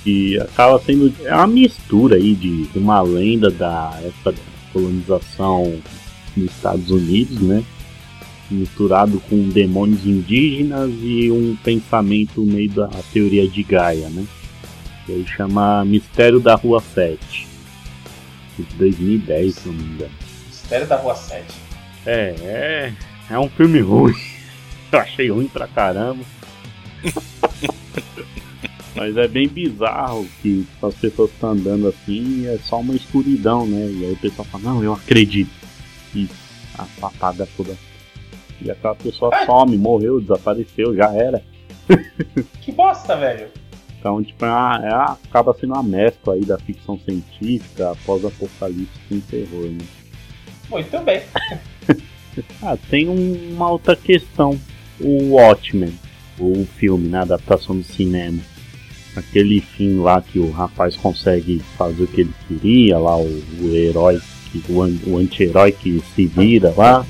[0.05, 1.13] E acaba sendo.
[1.25, 4.39] É uma mistura aí de uma lenda da época da
[4.73, 5.81] colonização
[6.37, 7.65] nos Estados Unidos, né?
[8.51, 14.25] misturado com demônios indígenas e um pensamento meio da teoria de Gaia, né?
[15.07, 17.47] Que aí chama Mistério da Rua 7.
[18.59, 20.13] De 2010, se não me engano.
[20.47, 21.45] Mistério da Rua 7.
[22.07, 22.93] É, é.
[23.31, 24.15] É um filme ruim.
[24.93, 26.23] Eu achei ruim pra caramba.
[28.95, 33.91] Mas é bem bizarro que as pessoas estão andando assim é só uma escuridão, né?
[33.91, 35.51] E aí o pessoal fala, não, eu acredito.
[36.15, 36.29] E
[36.79, 37.77] a patada toda
[38.61, 41.43] e aquela pessoa some, morreu, desapareceu, já era.
[42.63, 43.49] que bosta, velho.
[43.99, 49.21] Então, tipo, é, é, acaba sendo uma mescla aí da ficção científica após apocalipse com
[49.21, 49.85] terror, né?
[50.71, 51.23] Muito bem.
[52.63, 54.59] ah, tem uma outra questão.
[55.01, 55.93] O Watchmen,
[56.39, 58.41] o filme, né, a adaptação do cinema.
[59.17, 63.75] Aquele fim lá que o rapaz consegue fazer o que ele queria, lá o, o
[63.75, 64.21] herói,
[64.69, 67.07] o, o anti-herói que se vira lá.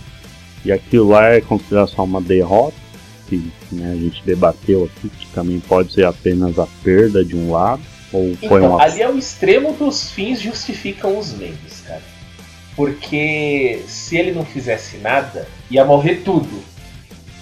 [0.65, 2.77] E aquilo lá é considerado só uma derrota,
[3.29, 7.51] que né, a gente debateu aqui, que também pode ser apenas a perda de um
[7.51, 7.83] lado.
[8.13, 8.83] Ou então, foi uma...
[8.83, 12.03] Ali é o extremo dos fins justificam os meios, cara.
[12.77, 16.63] Porque se ele não fizesse nada, ia morrer tudo.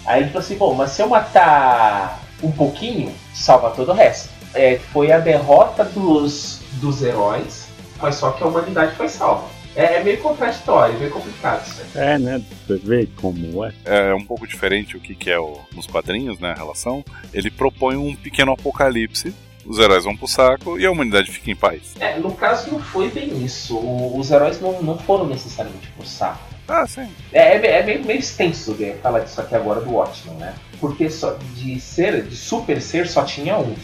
[0.05, 4.32] Aí ele falou assim, bom, mas se eu matar um pouquinho, salva todo o resto.
[4.55, 7.69] É, foi a derrota dos, dos heróis,
[8.01, 9.49] mas só que a humanidade foi salva.
[9.75, 11.83] É, é meio contraditório, meio complicado isso.
[11.95, 12.43] É, né?
[12.67, 13.73] Você vê como é.
[13.85, 16.51] É um pouco diferente o que, que é o, nos quadrinhos, né?
[16.51, 17.03] A relação.
[17.33, 19.35] Ele propõe um pequeno apocalipse
[19.65, 21.95] os heróis vão pro saco e a humanidade fica em paz.
[22.01, 23.79] É, no caso não foi bem isso.
[23.79, 26.43] os heróis não, não foram necessariamente pro saco.
[26.67, 27.09] Ah, sim.
[27.33, 30.55] É, é, é meio, meio extenso né, falar disso aqui agora do Watchmen, né?
[30.81, 33.75] Porque só, de ser, de super ser, só tinha um.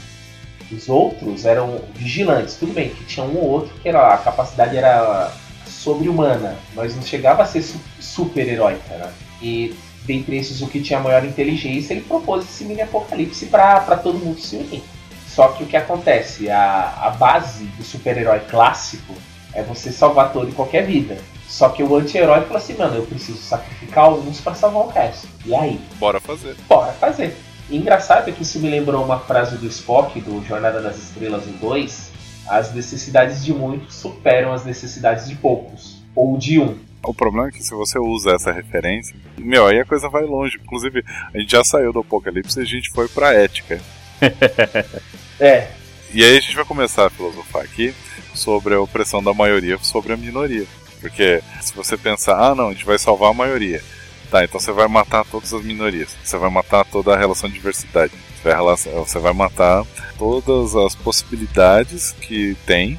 [0.70, 4.76] Os outros eram vigilantes, tudo bem, que tinha um ou outro que era, a capacidade
[4.76, 5.32] era
[5.66, 9.12] sobre-humana, mas não chegava a ser su super-heróica, né?
[9.40, 14.18] E dentre esses, o que tinha maior inteligência, ele propôs esse mini apocalipse para todo
[14.18, 14.82] mundo se unir.
[15.26, 16.50] Só que o que acontece?
[16.50, 19.14] A, a base do super-herói clássico
[19.52, 21.18] é você salvar toda e qualquer vida.
[21.46, 25.28] Só que o anti-herói falou assim, mano, eu preciso sacrificar alguns para salvar o resto.
[25.46, 25.80] E aí?
[25.98, 26.56] Bora fazer.
[26.68, 27.36] Bora fazer.
[27.70, 31.46] E engraçado é que isso me lembrou uma frase do Spock, do Jornada das Estrelas
[31.46, 32.10] 1 2.
[32.48, 36.02] As necessidades de muitos superam as necessidades de poucos.
[36.14, 36.78] Ou de um.
[37.04, 40.58] O problema é que se você usa essa referência, meu, aí a coisa vai longe.
[40.62, 43.80] Inclusive, a gente já saiu do apocalipse e a gente foi pra ética.
[45.38, 45.68] é.
[46.12, 47.94] E aí a gente vai começar a filosofar aqui
[48.34, 50.66] sobre a opressão da maioria sobre a minoria.
[51.00, 53.82] Porque se você pensar, ah não, a gente vai salvar a maioria.
[54.30, 56.14] Tá, então você vai matar todas as minorias.
[56.22, 58.12] Você vai matar toda a relação de diversidade.
[58.36, 59.84] Você vai, você vai matar
[60.18, 62.98] todas as possibilidades que tem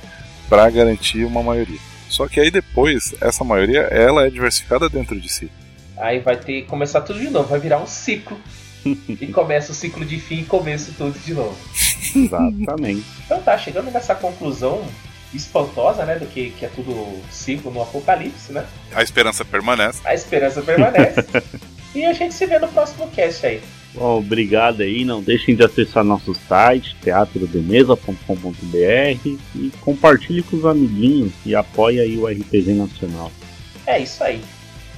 [0.49, 1.79] para garantir uma maioria.
[2.09, 5.51] Só que aí depois, essa maioria, ela é diversificada dentro de si.
[5.95, 8.37] Aí vai ter que começar tudo de novo, vai virar um ciclo.
[8.85, 11.55] e começa o ciclo de fim e começo tudo de novo.
[12.15, 13.05] Exatamente.
[13.25, 14.83] Então tá, chegando nessa conclusão,
[15.33, 16.15] espantosa, né?
[16.15, 18.65] Do que, que é tudo ciclo no apocalipse, né?
[18.93, 20.01] A esperança permanece.
[20.03, 21.25] A esperança permanece.
[21.93, 23.61] e a gente se vê no próximo cast aí.
[23.93, 25.03] Bom, obrigado aí.
[25.03, 32.17] Não deixem de acessar nosso site, teatrodemesa.com.br e compartilhe com os amiguinhos e apoie aí
[32.17, 33.31] o RPG Nacional.
[33.85, 34.41] É isso aí.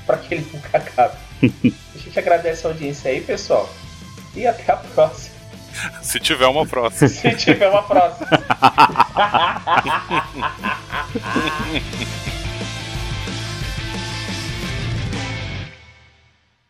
[0.06, 1.16] Para que ele nunca acabe.
[1.42, 3.74] a gente agradece a audiência aí, pessoal.
[4.36, 5.31] E até a próxima.
[6.02, 7.10] Se tiver uma próxima.
[7.10, 8.28] Se tiver uma próxima.